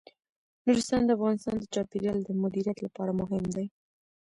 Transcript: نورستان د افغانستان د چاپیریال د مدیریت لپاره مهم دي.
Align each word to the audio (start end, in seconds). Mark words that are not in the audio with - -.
نورستان 0.65 1.01
د 1.05 1.09
افغانستان 1.17 1.55
د 1.59 1.63
چاپیریال 1.73 2.19
د 2.23 2.29
مدیریت 2.43 2.77
لپاره 2.85 3.11
مهم 3.21 3.43
دي. 3.55 3.65